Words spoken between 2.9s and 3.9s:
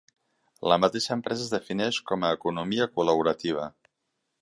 col·laborativa’.